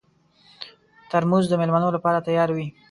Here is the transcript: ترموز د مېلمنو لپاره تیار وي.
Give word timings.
ترموز 1.11 1.45
د 1.49 1.53
مېلمنو 1.61 1.89
لپاره 1.95 2.23
تیار 2.27 2.49
وي. 2.55 2.67